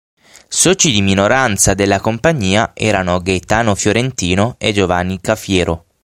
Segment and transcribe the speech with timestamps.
[0.47, 5.85] Soci di minoranza della compagnia erano Gaetano Fiorentino e Giovanni Cafiero.